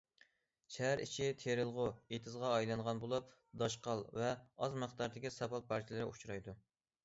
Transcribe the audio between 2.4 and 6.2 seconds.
ئايلانغان بولۇپ، داشقال ۋە ئاز مىقداردىكى ساپال پارچىلىرى